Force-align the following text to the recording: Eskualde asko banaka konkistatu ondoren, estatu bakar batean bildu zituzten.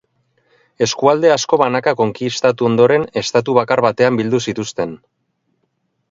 Eskualde 0.85 1.29
asko 1.33 1.59
banaka 1.61 1.91
konkistatu 1.99 2.67
ondoren, 2.69 3.05
estatu 3.21 3.55
bakar 3.59 3.83
batean 3.87 4.17
bildu 4.21 4.41
zituzten. 4.47 4.97